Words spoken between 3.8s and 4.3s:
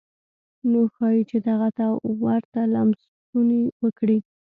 وکړي.